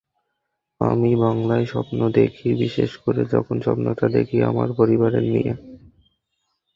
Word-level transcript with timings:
আমি 0.81 1.11
বাংলায় 1.23 1.65
স্বপ্ন 1.65 1.99
দেখি, 2.17 2.47
বিশেষ 2.61 2.91
করে 3.03 3.21
যখন 3.33 3.55
স্বপ্নটা 3.65 4.05
দেখি 4.15 4.37
আমার 4.49 4.69
পরিবার 4.79 5.11
নিয়ে। 5.25 5.51